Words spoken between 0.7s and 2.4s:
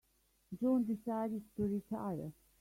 decided to retire.